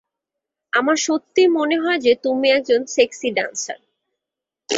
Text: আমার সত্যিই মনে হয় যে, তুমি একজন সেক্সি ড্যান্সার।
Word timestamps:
আমার 0.73 0.95
সত্যিই 0.97 1.47
মনে 1.47 1.77
হয় 1.79 1.99
যে, 1.99 2.11
তুমি 2.23 2.47
একজন 2.51 2.81
সেক্সি 2.87 3.29
ড্যান্সার। 3.31 3.79